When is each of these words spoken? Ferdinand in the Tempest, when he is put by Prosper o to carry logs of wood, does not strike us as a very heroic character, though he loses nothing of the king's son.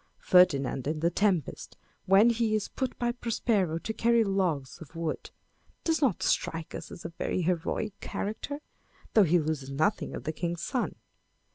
Ferdinand 0.17 0.87
in 0.87 0.99
the 1.01 1.11
Tempest, 1.11 1.77
when 2.07 2.31
he 2.31 2.55
is 2.55 2.69
put 2.69 2.97
by 2.97 3.11
Prosper 3.11 3.71
o 3.73 3.77
to 3.77 3.93
carry 3.93 4.23
logs 4.23 4.79
of 4.81 4.95
wood, 4.95 5.29
does 5.83 6.01
not 6.01 6.23
strike 6.23 6.73
us 6.73 6.89
as 6.89 7.05
a 7.05 7.09
very 7.09 7.43
heroic 7.43 7.99
character, 7.99 8.61
though 9.13 9.21
he 9.21 9.37
loses 9.37 9.69
nothing 9.69 10.15
of 10.15 10.23
the 10.23 10.33
king's 10.33 10.63
son. 10.63 10.95